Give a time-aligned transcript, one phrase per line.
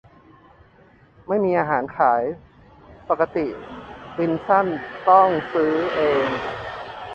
[1.17, 2.23] จะไม่มีอาหารขาย
[3.09, 3.47] ปกติ
[4.17, 4.67] บินสั้น
[5.09, 6.25] ต้องซื้อเอง